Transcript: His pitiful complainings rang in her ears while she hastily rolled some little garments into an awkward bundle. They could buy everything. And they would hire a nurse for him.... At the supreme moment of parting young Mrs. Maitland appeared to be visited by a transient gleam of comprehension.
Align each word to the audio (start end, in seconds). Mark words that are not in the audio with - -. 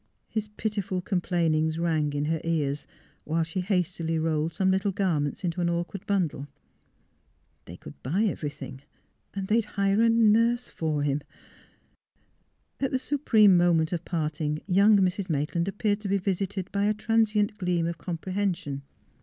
His 0.27 0.47
pitiful 0.47 0.99
complainings 0.99 1.77
rang 1.77 2.13
in 2.13 2.25
her 2.25 2.41
ears 2.43 2.87
while 3.23 3.43
she 3.43 3.61
hastily 3.61 4.17
rolled 4.17 4.51
some 4.51 4.71
little 4.71 4.91
garments 4.91 5.43
into 5.43 5.61
an 5.61 5.69
awkward 5.69 6.07
bundle. 6.07 6.47
They 7.65 7.77
could 7.77 8.01
buy 8.01 8.23
everything. 8.23 8.81
And 9.35 9.47
they 9.47 9.57
would 9.57 9.65
hire 9.77 10.01
a 10.01 10.09
nurse 10.09 10.69
for 10.69 11.03
him.... 11.03 11.21
At 12.79 12.89
the 12.89 12.97
supreme 12.97 13.55
moment 13.55 13.93
of 13.93 14.03
parting 14.03 14.63
young 14.65 14.97
Mrs. 14.97 15.29
Maitland 15.29 15.67
appeared 15.67 16.01
to 16.01 16.07
be 16.09 16.17
visited 16.17 16.71
by 16.71 16.85
a 16.85 16.95
transient 16.95 17.59
gleam 17.59 17.85
of 17.85 17.99
comprehension. 17.99 18.81